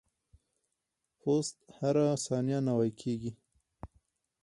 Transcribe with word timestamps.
پوست 1.19 1.57
هره 1.79 2.07
ثانیه 2.25 2.59
نوي 2.67 2.91
کیږي. 3.01 3.31